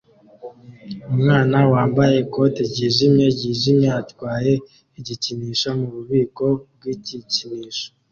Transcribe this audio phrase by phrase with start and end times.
[1.13, 4.53] Umwana wambaye ikote ryijimye ryijimye atwaye
[4.99, 7.87] igikinisho mububiko bw igikinisho